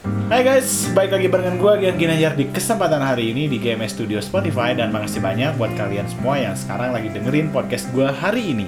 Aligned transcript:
Hai 0.00 0.40
guys, 0.40 0.88
balik 0.96 1.12
lagi 1.12 1.28
barengan 1.28 1.60
gue 1.60 1.72
Gian 1.84 2.00
Ginajar 2.00 2.32
di 2.32 2.48
kesempatan 2.48 3.04
hari 3.04 3.36
ini 3.36 3.52
di 3.52 3.60
GMS 3.60 4.00
Studio 4.00 4.16
Spotify 4.24 4.72
dan 4.72 4.88
makasih 4.96 5.20
banyak 5.20 5.60
buat 5.60 5.76
kalian 5.76 6.08
semua 6.08 6.40
yang 6.40 6.56
sekarang 6.56 6.96
lagi 6.96 7.12
dengerin 7.12 7.52
podcast 7.52 7.84
gue 7.92 8.08
hari 8.08 8.56
ini. 8.56 8.64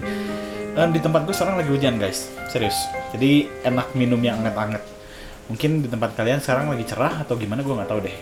Dan 0.77 0.93
di 0.93 1.01
tempat 1.01 1.25
gue 1.25 1.33
sekarang 1.33 1.57
lagi 1.57 1.73
hujan 1.73 1.97
guys, 1.97 2.29
serius. 2.53 2.77
Jadi 3.17 3.49
enak 3.65 3.97
minum 3.97 4.21
yang 4.21 4.45
anget-anget. 4.45 4.85
Mungkin 5.49 5.81
di 5.81 5.89
tempat 5.89 6.13
kalian 6.21 6.45
sekarang 6.45 6.69
lagi 6.69 6.85
cerah 6.85 7.25
atau 7.25 7.33
gimana 7.41 7.65
gue 7.65 7.75
nggak 7.81 7.89
tahu 7.89 8.01
deh. 8.05 8.17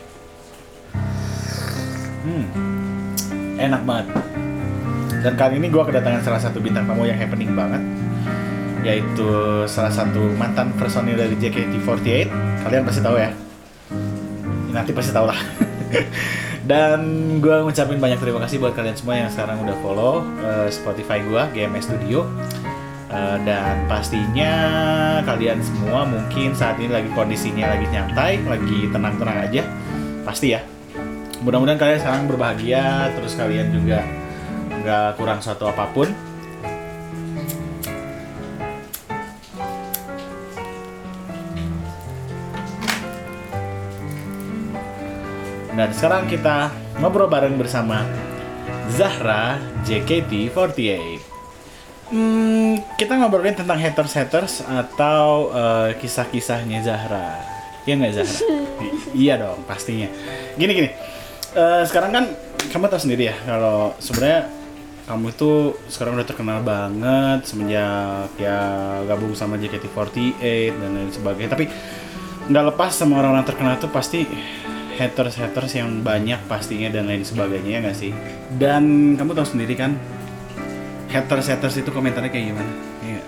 Hmm, 2.22 2.46
enak 3.58 3.82
banget. 3.82 4.06
Dan 5.26 5.34
kali 5.34 5.58
ini 5.58 5.66
gue 5.66 5.82
kedatangan 5.82 6.22
salah 6.22 6.38
satu 6.38 6.62
bintang 6.62 6.86
tamu 6.86 7.10
yang 7.10 7.18
happening 7.18 7.58
banget 7.58 7.82
yaitu 8.80 9.28
salah 9.68 9.92
satu 9.92 10.32
mantan 10.36 10.72
personil 10.76 11.16
dari 11.16 11.36
JKT48 11.36 12.28
kalian 12.64 12.82
pasti 12.84 13.00
tahu 13.04 13.16
ya. 13.20 13.30
Nanti 14.70 14.90
pasti 14.94 15.12
tahu 15.12 15.26
lah. 15.28 15.40
Dan 16.70 17.00
gue 17.42 17.56
ngucapin 17.66 17.98
banyak 17.98 18.22
terima 18.22 18.38
kasih 18.46 18.62
buat 18.62 18.78
kalian 18.78 18.94
semua 18.94 19.18
yang 19.18 19.26
sekarang 19.26 19.58
udah 19.58 19.76
follow 19.82 20.22
uh, 20.44 20.70
Spotify 20.70 21.18
gue 21.24 21.42
GMS 21.56 21.90
Studio. 21.90 22.24
Uh, 23.10 23.34
dan 23.42 23.90
pastinya 23.90 24.54
kalian 25.26 25.58
semua 25.58 26.06
mungkin 26.06 26.54
saat 26.54 26.78
ini 26.78 26.94
lagi 26.94 27.10
kondisinya 27.10 27.74
lagi 27.74 27.90
nyantai 27.90 28.38
lagi 28.46 28.86
tenang-tenang 28.86 29.50
aja. 29.50 29.62
Pasti 30.22 30.54
ya. 30.54 30.62
Mudah-mudahan 31.42 31.74
kalian 31.74 31.98
sekarang 31.98 32.30
berbahagia 32.30 33.10
terus 33.18 33.34
kalian 33.34 33.74
juga 33.74 34.06
nggak 34.70 35.18
kurang 35.18 35.42
suatu 35.42 35.66
apa 35.66 35.90
pun 35.90 36.29
Dan 45.80 45.96
sekarang 45.96 46.28
kita 46.28 46.68
ngobrol 47.00 47.24
bareng 47.24 47.56
bersama 47.56 48.04
Zahra 48.92 49.56
JKT48. 49.88 50.76
Hmm, 52.12 52.84
kita 53.00 53.16
ngobrolin 53.16 53.56
tentang 53.56 53.80
haters-haters 53.80 54.60
atau 54.68 55.48
uh, 55.48 55.88
kisah-kisahnya 55.96 56.84
Zahra. 56.84 57.40
Iya 57.88 57.96
nggak 57.96 58.12
Zahra? 58.12 58.38
Iya 59.24 59.40
dong, 59.40 59.64
pastinya. 59.64 60.12
Gini 60.60 60.72
gini. 60.76 60.88
Uh, 61.56 61.80
sekarang 61.88 62.12
kan 62.12 62.24
kamu 62.68 62.92
tahu 62.92 63.00
sendiri 63.00 63.32
ya 63.32 63.36
kalau 63.48 63.96
sebenarnya 64.04 64.52
kamu 65.08 65.32
itu 65.32 65.80
sekarang 65.88 66.12
udah 66.20 66.28
terkenal 66.28 66.60
banget 66.60 67.40
semenjak 67.48 68.30
ya 68.36 68.60
gabung 69.08 69.32
sama 69.32 69.56
JKT48 69.56 70.76
dan 70.76 70.90
lain 70.92 71.08
sebagainya. 71.08 71.56
Tapi 71.56 71.72
nggak 72.52 72.64
lepas 72.68 72.92
sama 72.92 73.16
orang-orang 73.24 73.48
terkenal 73.48 73.80
itu 73.80 73.88
pasti 73.88 74.28
haters-haters 75.00 75.72
yang 75.74 76.04
banyak 76.04 76.36
pastinya 76.44 76.92
dan 76.92 77.08
lain 77.08 77.24
sebagainya 77.24 77.70
ya 77.70 77.78
nggak 77.80 77.96
sih? 77.96 78.12
Dan 78.52 79.16
kamu 79.16 79.32
tahu 79.32 79.56
sendiri 79.56 79.72
kan 79.72 79.96
haters-haters 81.08 81.80
itu 81.80 81.88
komentarnya 81.88 82.28
kayak 82.28 82.52
gimana? 82.52 82.72
Iya. 83.00 83.20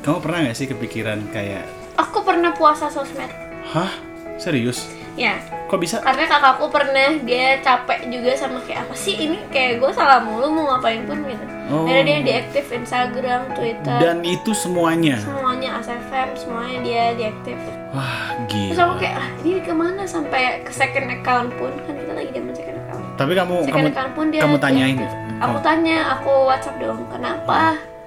Kamu 0.00 0.18
pernah 0.18 0.48
nggak 0.48 0.56
sih 0.56 0.66
kepikiran 0.66 1.28
kayak, 1.28 1.68
Aku 1.94 2.24
pernah 2.24 2.50
puasa 2.50 2.88
sosmed. 2.88 3.28
hah 3.68 3.92
serius? 4.36 4.88
Ya, 5.14 5.38
Kok 5.70 5.78
bisa? 5.78 6.02
karena 6.02 6.26
kakakku 6.26 6.66
pernah 6.68 7.14
dia 7.22 7.62
capek 7.62 8.10
juga 8.10 8.34
sama 8.34 8.58
kayak 8.66 8.82
apa 8.82 8.94
sih 8.98 9.14
ini 9.14 9.38
kayak 9.48 9.78
gue 9.78 9.90
salah 9.94 10.18
mulu 10.18 10.50
mau 10.50 10.74
ngapain 10.74 11.06
pun 11.06 11.22
gitu. 11.22 11.44
Oh. 11.64 11.82
Akhirnya 11.82 12.04
dia 12.04 12.20
diaktif 12.22 12.68
Instagram, 12.68 13.40
Twitter, 13.52 13.96
Dan 13.96 14.20
itu 14.20 14.52
semuanya. 14.52 15.16
semuanya 15.16 15.80
ASFM, 15.80 16.28
semuanya 16.34 16.78
dia 16.80 17.02
diaktif. 17.14 17.56
Wah 17.90 18.36
Terus 18.44 18.76
aku 18.76 18.94
gila. 18.94 19.00
kayak 19.00 19.14
ah 19.14 19.28
ini 19.40 19.58
ke 19.58 19.72
mana 19.72 20.02
sampai 20.04 20.60
ke 20.60 20.70
second 20.70 21.08
account 21.10 21.48
pun 21.54 21.72
kan 21.80 21.94
kita 21.94 22.12
lagi 22.12 22.30
zaman 22.30 22.52
second 22.52 22.76
account. 22.78 23.04
Tapi 23.14 23.32
kamu 23.32 23.54
Second 23.62 23.72
kamu 23.72 23.88
account 23.90 24.12
pun 24.12 24.26
dia 24.28 24.40
kamu 24.42 24.56
tanyain. 24.58 24.96
diaktif. 24.98 25.12
Aku 25.36 25.56
Oh. 25.56 25.62
tanya, 25.62 25.96
aku 26.10 26.30
WhatsApp 26.44 26.76
dong, 26.78 27.00
kenapa? 27.08 27.60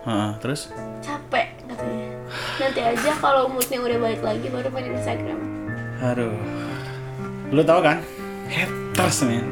Heeh, 0.04 0.30
terus? 0.38 0.62
Capek 1.00 1.48
katanya. 1.66 2.08
Nanti 2.58 2.80
aja 2.80 3.12
kalau 3.18 3.48
moodnya 3.48 3.78
udah 3.80 3.98
balik 4.00 4.22
lagi 4.22 4.48
baru 4.48 4.68
main 4.70 4.88
Instagram. 4.92 5.40
Aduh. 6.00 6.38
Lu 7.50 7.62
tau 7.64 7.82
kan? 7.82 8.00
Haters 8.48 9.24
men. 9.24 9.44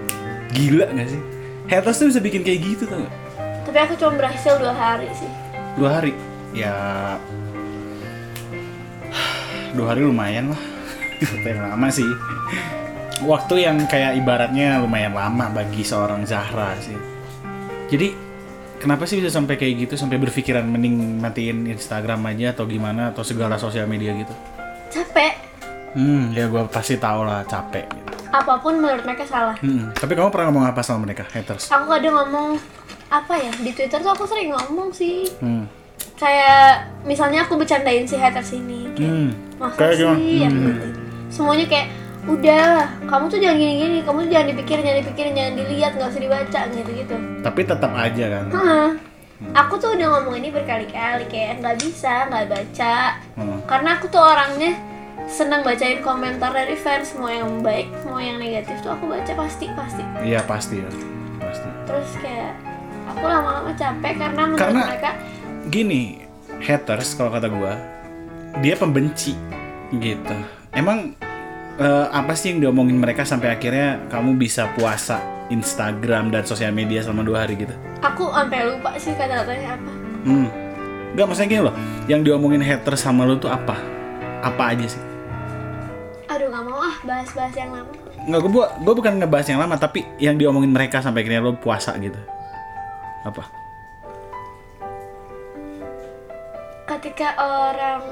Gila 0.51 0.87
gak 0.89 1.09
sih? 1.09 1.21
Haters 1.65 1.97
tuh 1.97 2.07
bisa 2.07 2.19
bikin 2.19 2.41
kayak 2.41 2.59
gitu 2.61 2.85
tau 2.85 2.99
gak? 2.99 3.13
Tapi 3.65 3.77
aku 3.81 3.93
cuma 3.97 4.13
berhasil 4.15 4.53
dua 4.55 4.73
hari 4.73 5.09
sih. 5.17 5.29
dua 5.75 5.89
hari 5.99 6.15
ya 6.55 6.71
dua 9.75 9.91
hari 9.91 10.07
lumayan 10.07 10.55
lah 10.55 10.61
yang 11.43 11.67
lama 11.67 11.87
sih 11.91 12.07
waktu 13.27 13.67
yang 13.67 13.83
kayak 13.91 14.15
ibaratnya 14.15 14.79
lumayan 14.79 15.11
lama 15.11 15.51
bagi 15.51 15.83
seorang 15.83 16.23
Zahra 16.23 16.79
sih 16.79 16.95
jadi 17.91 18.15
kenapa 18.79 19.03
sih 19.03 19.19
bisa 19.19 19.35
sampai 19.35 19.59
kayak 19.59 19.83
gitu 19.83 19.99
sampai 19.99 20.15
berpikiran 20.15 20.63
mending 20.63 21.19
matiin 21.19 21.67
Instagram 21.67 22.23
aja 22.31 22.55
atau 22.55 22.63
gimana 22.63 23.11
atau 23.11 23.27
segala 23.27 23.59
sosial 23.59 23.83
media 23.83 24.15
gitu 24.15 24.31
Capek. 24.95 25.35
hmm 25.99 26.31
ya 26.31 26.47
gue 26.47 26.63
pasti 26.71 26.95
tau 26.95 27.27
lah 27.27 27.43
capek 27.43 27.83
gitu. 27.83 28.15
Apa 28.31 28.59
pun 28.59 28.79
menurut 28.79 29.03
mereka 29.07 29.23
salah. 29.23 29.55
Hmm, 29.63 29.95
tapi 29.95 30.11
kamu 30.11 30.27
pernah 30.27 30.51
ngomong 30.51 30.67
apa 30.67 30.83
sama 30.83 31.07
mereka 31.07 31.23
haters 31.31 31.71
Aku 31.71 31.87
kadang 31.87 32.15
ngomong 32.15 32.59
apa 33.15 33.33
ya 33.35 33.51
di 33.55 33.71
Twitter 33.71 33.97
tuh 33.97 34.11
aku 34.11 34.25
sering 34.25 34.51
ngomong 34.51 34.91
sih 34.91 35.27
hmm. 35.39 35.63
kayak 36.15 36.83
misalnya 37.03 37.43
aku 37.43 37.55
bercandain 37.55 38.03
si 38.03 38.15
haters 38.15 38.51
ini 38.51 38.91
kayak 38.91 39.11
Hmm. 39.11 39.29
masa 39.55 39.77
Kayak 39.77 39.95
sih 40.15 40.35
yang 40.39 40.51
Hmm. 40.51 40.65
gitu 40.69 40.87
semuanya 41.29 41.65
kayak 41.65 41.87
udah 42.25 42.65
kamu 43.05 43.25
tuh 43.27 43.37
jangan 43.37 43.53
gini-gini 43.55 43.97
kamu 44.01 44.17
tuh 44.19 44.31
jangan 44.31 44.47
dipikirin 44.49 44.83
jangan 44.83 44.99
dipikirin 44.99 45.33
jangan 45.33 45.53
dilihat 45.55 45.91
nggak 45.93 46.09
usah 46.09 46.21
dibaca 46.21 46.59
gitu 46.71 46.91
gitu 46.91 47.15
tapi 47.39 47.61
tetap 47.61 47.91
aja 47.93 48.25
kan 48.31 48.45
Hah. 48.49 48.89
aku 49.53 49.73
tuh 49.77 49.93
udah 49.93 50.07
ngomong 50.09 50.35
ini 50.35 50.49
berkali-kali 50.49 51.25
kayak 51.27 51.61
nggak 51.61 51.77
bisa 51.77 52.25
nggak 52.25 52.45
baca 52.49 52.95
Hmm. 53.37 53.59
karena 53.65 53.89
aku 53.93 54.05
tuh 54.07 54.19
orangnya 54.19 54.73
senang 55.25 55.61
bacain 55.61 56.01
komentar 56.01 56.49
dari 56.49 56.73
fans 56.73 57.13
mau 57.13 57.27
yang 57.27 57.61
baik 57.61 57.89
mau 58.03 58.17
yang 58.17 58.37
negatif 58.37 58.77
tuh 58.79 58.89
aku 58.89 59.05
baca 59.05 59.31
pasti 59.35 59.65
pasti 59.71 60.01
iya 60.21 60.41
pasti 60.41 60.81
ya 60.81 60.89
pasti 61.39 61.69
terus 61.85 62.09
kayak 62.19 62.53
aku 63.05 63.23
lama-lama 63.25 63.71
capek 63.73 64.13
karena 64.17 64.41
menurut 64.45 64.59
Karena- 64.59 64.87
mereka 64.89 65.11
gini 65.69 66.01
haters 66.61 67.13
kalau 67.17 67.29
kata 67.33 67.47
gua 67.49 67.73
dia 68.63 68.75
pembenci 68.79 69.35
gitu. 69.95 70.35
Emang 70.71 71.13
eh, 71.75 72.07
apa 72.09 72.31
sih 72.33 72.55
yang 72.55 72.63
diomongin 72.63 72.95
mereka 72.95 73.27
sampai 73.27 73.51
akhirnya 73.51 73.99
kamu 74.07 74.39
bisa 74.39 74.71
puasa 74.75 75.19
Instagram 75.51 76.31
dan 76.33 76.47
sosial 76.47 76.71
media 76.71 77.03
selama 77.03 77.21
dua 77.27 77.43
hari 77.45 77.59
gitu? 77.59 77.75
Aku 78.01 78.31
sampai 78.31 78.63
lupa 78.65 78.95
sih 78.95 79.11
kata-katanya 79.13 79.75
apa. 79.75 79.91
Hmm. 80.25 80.47
Nggak 81.15 81.25
maksudnya 81.31 81.49
gini 81.51 81.61
loh 81.63 81.75
yang 82.11 82.21
diomongin 82.23 82.63
haters 82.63 83.03
sama 83.03 83.27
lu 83.27 83.35
tuh 83.37 83.51
apa? 83.51 83.75
Apa 84.41 84.73
aja 84.75 84.87
sih? 84.87 85.03
Aduh 86.31 86.47
nggak 86.49 86.63
mau 86.65 86.79
ah 86.81 86.95
bahas-bahas 87.03 87.53
yang 87.55 87.69
lama. 87.71 87.91
Nggak 88.25 88.41
gua 88.49 88.65
gua 88.81 88.93
bukan 88.97 89.13
ngebahas 89.21 89.47
yang 89.51 89.59
lama 89.61 89.75
tapi 89.77 90.01
yang 90.17 90.35
diomongin 90.39 90.71
mereka 90.71 91.03
sampai 91.03 91.21
akhirnya 91.21 91.43
lu 91.43 91.53
puasa 91.59 91.93
gitu 91.99 92.17
apa? 93.25 93.43
Ketika 96.85 97.33
orang 97.41 98.05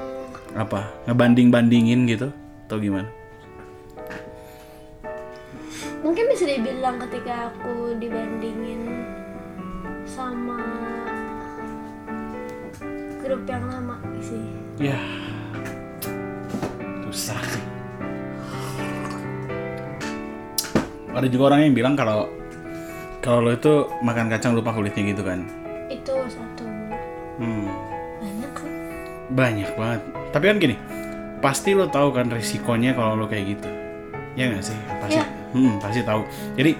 apa? 0.58 0.90
Ngebanding 1.06 1.54
bandingin 1.54 2.10
gitu? 2.10 2.34
Atau 2.66 2.82
gimana? 2.82 3.06
Mungkin 6.04 6.28
bisa 6.28 6.44
dibilang 6.44 7.00
ketika 7.08 7.48
aku 7.48 7.96
dibandingin 7.96 9.08
sama 10.04 10.60
grup 13.24 13.46
yang 13.48 13.64
lama 13.70 13.96
sih. 14.20 14.44
Ya, 14.76 14.98
susah 17.08 17.40
sih. 17.48 17.64
Ada 21.14 21.30
juga 21.30 21.54
orang 21.54 21.70
yang 21.70 21.74
bilang 21.78 21.94
kalau 21.94 22.26
kalau 23.24 23.48
lo 23.48 23.56
itu 23.56 23.88
makan 24.04 24.28
kacang 24.28 24.52
lupa 24.52 24.76
kulitnya 24.76 25.16
gitu 25.16 25.24
kan. 25.24 25.48
itu 25.88 26.12
satu 26.28 26.64
Hmm, 27.40 27.66
banyak 28.20 28.50
kan 28.52 28.68
banyak 29.32 29.70
banget. 29.74 30.00
Tapi 30.30 30.44
kan 30.46 30.56
gini, 30.60 30.76
pasti 31.40 31.72
lo 31.72 31.88
tahu 31.88 32.12
kan 32.12 32.28
resikonya 32.28 32.92
kalau 32.92 33.16
lo 33.16 33.26
kayak 33.26 33.56
gitu. 33.56 33.68
Ya 34.36 34.52
nggak 34.52 34.62
sih? 34.62 34.76
Pasti. 35.00 35.18
Iya. 35.18 35.24
Hmm, 35.56 35.80
pasti 35.80 36.00
tahu. 36.04 36.22
Jadi 36.54 36.72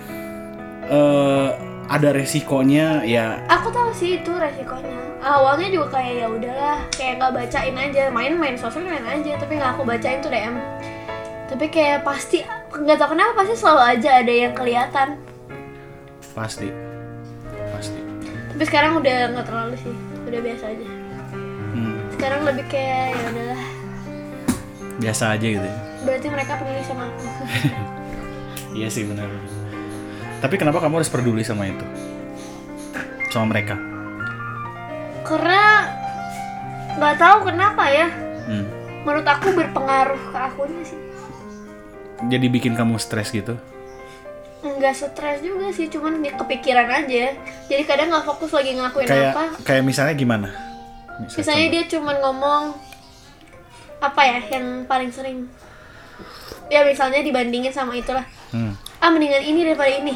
eh 0.85 1.49
ada 1.85 2.08
resikonya 2.17 3.05
ya 3.05 3.40
aku 3.49 3.69
tahu 3.69 3.93
sih 3.93 4.20
itu 4.20 4.32
resikonya 4.32 4.93
awalnya 5.20 5.69
juga 5.69 6.00
kayak 6.00 6.12
ya 6.17 6.26
udahlah 6.29 6.79
kayak 6.93 7.20
nggak 7.20 7.32
bacain 7.32 7.76
aja 7.76 8.02
main-main 8.08 8.56
sosmed 8.56 8.88
main 8.88 9.05
aja 9.05 9.37
tapi 9.37 9.61
nggak 9.61 9.76
aku 9.76 9.82
bacain 9.85 10.20
tuh 10.25 10.32
DM 10.32 10.56
tapi 11.49 11.69
kayak 11.69 12.05
pasti 12.05 12.40
nggak 12.73 12.97
tahu 13.00 13.17
kenapa 13.17 13.32
pasti 13.37 13.55
selalu 13.56 13.82
aja 13.97 14.11
ada 14.25 14.32
yang 14.32 14.52
kelihatan 14.56 15.08
pasti 16.34 16.69
pasti. 17.70 17.98
tapi 18.50 18.62
sekarang 18.64 18.98
udah 18.98 19.16
nggak 19.31 19.46
terlalu 19.46 19.75
sih 19.78 19.94
udah 20.25 20.40
biasa 20.40 20.64
aja 20.69 20.86
Hmm, 21.75 21.98
sekarang 22.12 22.40
lebih 22.44 22.66
kayak 22.69 23.06
ya 23.10 23.25
udahlah 23.28 23.62
biasa 24.96 25.25
aja 25.32 25.46
gitu. 25.48 25.62
ya. 25.64 25.76
berarti 26.02 26.26
mereka 26.28 26.52
peduli 26.54 26.82
sama 26.82 27.02
aku 27.06 27.22
Iya 28.75 28.90
sih 28.90 29.06
benar. 29.06 29.31
Tapi 30.36 30.54
kenapa 30.54 30.78
kamu 30.78 30.98
harus 30.98 31.06
peduli 31.06 31.42
sama 31.42 31.64
itu? 31.64 31.86
Sama 33.28 33.50
mereka? 33.50 33.78
karena 35.25 35.88
nggak 36.94 37.16
tahu 37.16 37.37
kenapa 37.44 37.84
ya 37.88 38.06
Hmm. 38.44 38.66
menurut 39.02 39.25
aku 39.25 39.50
berpengaruh 39.50 40.20
ke 40.28 40.38
akunya 40.38 40.82
sih 40.84 41.00
Jadi 42.25 42.46
bikin 42.46 42.75
kamu 42.75 42.96
stres 42.96 43.30
gitu? 43.30 43.56
Nggak 44.66 44.94
stres 44.94 45.38
juga 45.38 45.69
sih 45.69 45.87
cuman 45.87 46.19
di 46.19 46.31
kepikiran 46.31 46.88
aja 46.96 47.37
jadi 47.64 47.82
kadang 47.82 48.08
nggak 48.08 48.25
fokus 48.25 48.50
lagi 48.50 48.72
ngelakuin 48.72 49.05
Kayak 49.05 49.31
apa 49.31 49.44
kayak 49.61 49.82
misalnya 49.82 50.14
gimana? 50.14 50.49
misalnya 51.31 51.66
dia 51.70 51.84
cuman 51.87 52.16
ngomong 52.19 52.62
apa 54.00 54.20
ya 54.22 54.40
yang 54.50 54.66
paling 54.84 55.08
sering 55.08 55.46
ya 56.66 56.82
misalnya 56.82 57.20
dibandingin 57.20 57.70
sama 57.70 57.94
itulah 57.94 58.25
Hmm. 58.49 58.70
ah 58.96 59.08
mendingan 59.08 59.43
ini 59.43 59.61
daripada 59.64 59.90
ini 59.93 60.14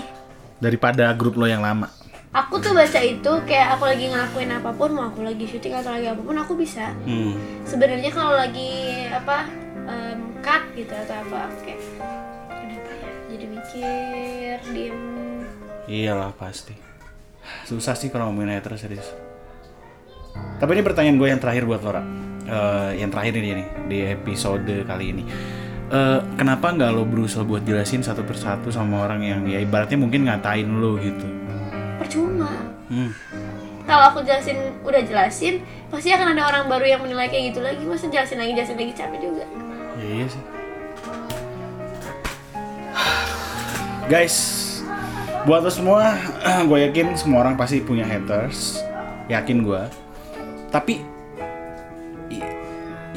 Daripada 0.57 1.11
grup 1.13 1.35
lo 1.35 1.45
yang 1.45 1.61
lama. 1.61 1.91
aku 2.29 2.57
tuh 2.57 2.71
baca 2.71 3.01
itu 3.01 3.33
kayak 3.45 3.75
aku 3.75 3.85
lagi 3.85 4.07
ngelakuin 4.07 4.53
apa 4.53 4.71
pun 4.71 4.91
mau 4.91 5.07
aku 5.07 5.23
lagi 5.23 5.43
syuting 5.45 5.75
atau 5.75 5.91
lagi 5.91 6.07
apa 6.07 6.21
pun 6.21 6.37
aku 6.37 6.53
bisa 6.55 6.95
Hmm. 7.03 7.35
sebenarnya 7.63 8.09
kalau 8.09 8.33
lagi 8.33 8.71
apa 9.09 9.49
em, 9.85 10.19
cut 10.39 10.63
gitu 10.73 10.93
atau 10.93 11.17
apa 11.21 11.41
kayak 11.61 11.81
kenapa 12.49 12.91
ya 12.93 13.11
jadi 13.29 13.45
mikir 13.47 14.57
diem 14.73 14.99
Iyalah 15.89 16.37
pasti. 16.37 16.77
Susah 17.65 17.97
sih 17.97 18.13
kalau 18.13 18.29
ngomongin 18.29 18.61
hater 18.61 18.77
serius. 18.77 19.09
Tapi 20.61 20.77
ini 20.77 20.85
pertanyaan 20.85 21.17
gue 21.17 21.29
yang 21.29 21.41
terakhir 21.41 21.65
buat 21.65 21.81
Lora. 21.81 22.05
Eh, 22.45 23.01
yang 23.01 23.09
terakhir 23.09 23.41
ini 23.41 23.57
nih 23.57 23.67
di 23.89 23.99
episode 24.05 24.69
kali 24.85 25.17
ini. 25.17 25.25
Eh, 25.89 26.21
kenapa 26.37 26.77
nggak 26.77 26.93
lo 26.93 27.09
berusaha 27.09 27.41
buat 27.41 27.65
jelasin 27.65 28.05
satu 28.05 28.21
persatu 28.21 28.69
sama 28.69 29.01
orang 29.01 29.25
yang 29.25 29.41
ya 29.49 29.65
ibaratnya 29.65 29.97
mungkin 29.97 30.29
ngatain 30.29 30.69
lo 30.69 31.01
gitu? 31.01 31.25
percuma 31.99 32.47
Hmm. 32.89 33.13
kalau 33.85 34.05
aku 34.09 34.25
jelasin 34.25 34.57
udah 34.81 35.03
jelasin 35.05 35.61
pasti 35.91 36.09
akan 36.09 36.33
ada 36.33 36.47
orang 36.47 36.65
baru 36.71 36.87
yang 36.89 37.01
menilai 37.05 37.29
kayak 37.29 37.53
gitu 37.53 37.61
lagi 37.61 37.85
masa 37.85 38.09
jelasin 38.09 38.39
lagi 38.41 38.57
jelasin 38.57 38.77
lagi 38.81 38.95
capek 38.97 39.19
juga 39.21 39.45
Ya, 39.99 40.07
iya 40.07 40.27
sih. 40.31 40.43
Guys, 44.09 44.37
buat 45.45 45.61
lo 45.61 45.69
semua, 45.69 46.17
gue 46.69 46.79
yakin 46.89 47.13
semua 47.13 47.45
orang 47.45 47.61
pasti 47.61 47.85
punya 47.85 48.09
haters, 48.09 48.81
yakin 49.29 49.61
gue. 49.61 49.83
Tapi, 50.73 51.05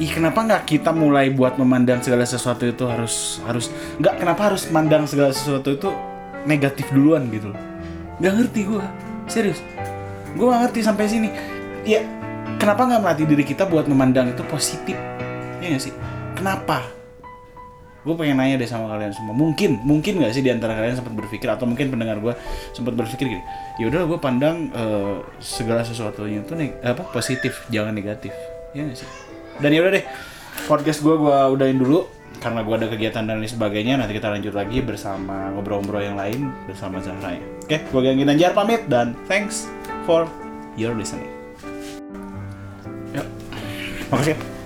ih 0.00 0.10
kenapa 0.12 0.44
nggak 0.44 0.62
kita 0.68 0.92
mulai 0.92 1.32
buat 1.32 1.56
memandang 1.56 2.04
segala 2.04 2.28
sesuatu 2.28 2.68
itu 2.68 2.84
harus 2.88 3.40
harus 3.44 3.68
nggak 4.00 4.20
kenapa 4.20 4.52
harus 4.52 4.68
mandang 4.72 5.04
segala 5.04 5.32
sesuatu 5.32 5.72
itu 5.72 5.88
negatif 6.44 6.88
duluan 6.92 7.28
gitu 7.32 7.52
loh? 7.52 7.60
Nggak 8.20 8.32
ngerti 8.36 8.60
gue, 8.68 8.84
serius. 9.32 9.64
Gue 10.36 10.48
nggak 10.48 10.68
ngerti 10.68 10.80
sampai 10.84 11.04
sini. 11.08 11.28
Ya, 11.88 12.04
kenapa 12.60 12.84
nggak 12.84 13.00
melatih 13.00 13.26
diri 13.28 13.44
kita 13.48 13.64
buat 13.64 13.88
memandang 13.88 14.28
itu 14.28 14.44
positif? 14.44 14.96
Ya 15.60 15.72
nggak 15.72 15.82
sih? 15.88 15.94
Kenapa? 16.36 17.01
Gue 18.02 18.14
pengen 18.18 18.34
nanya 18.42 18.58
deh 18.58 18.66
sama 18.66 18.90
kalian 18.90 19.14
semua. 19.14 19.30
Mungkin 19.30 19.86
mungkin 19.86 20.18
nggak 20.18 20.34
sih 20.34 20.42
di 20.42 20.50
antara 20.50 20.74
kalian 20.74 20.98
sempat 20.98 21.14
berpikir 21.14 21.46
atau 21.46 21.70
mungkin 21.70 21.86
pendengar 21.86 22.18
gue 22.18 22.34
sempat 22.74 22.98
berpikir 22.98 23.30
gini 23.30 23.42
ya 23.78 23.86
udah 23.88 24.10
gue 24.10 24.18
pandang 24.18 24.74
eh, 24.74 25.22
segala 25.38 25.86
sesuatunya 25.86 26.42
itu 26.42 26.52
neg- 26.58 26.82
apa 26.82 27.06
positif 27.14 27.62
jangan 27.70 27.94
negatif. 27.94 28.34
Ya 28.74 28.82
nggak 28.82 28.98
sih? 28.98 29.08
Dan 29.62 29.70
ya 29.70 29.80
udah 29.86 29.92
deh 29.94 30.04
podcast 30.66 30.98
gue 31.00 31.14
gue 31.14 31.36
udahin 31.54 31.78
dulu 31.78 32.10
karena 32.42 32.66
gue 32.66 32.74
ada 32.74 32.88
kegiatan 32.90 33.22
dan 33.22 33.38
lain 33.38 33.46
sebagainya. 33.46 33.94
Nanti 34.02 34.18
kita 34.18 34.34
lanjut 34.34 34.50
lagi 34.50 34.82
bersama 34.82 35.54
ngobrol-ngobrol 35.54 36.02
yang 36.02 36.18
lain 36.18 36.50
bersama 36.66 36.98
Zahra 36.98 37.38
ya. 37.38 37.42
Oke 37.62 37.78
gue 37.86 38.00
Ganggi 38.02 38.26
Nanjar 38.26 38.50
pamit 38.50 38.82
dan 38.90 39.14
thanks 39.30 39.70
for 40.02 40.26
your 40.74 40.90
listening. 40.98 41.30
Yuk 43.14 43.28
makasih 44.10 44.61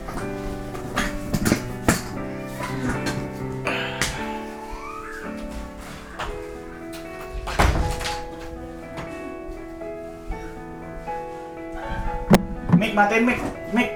Mik, 12.87 12.95
matiin 12.95 13.27
Mik. 13.27 13.41
Mik. 13.75 13.91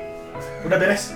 Udah 0.66 0.75
beres. 0.75 1.14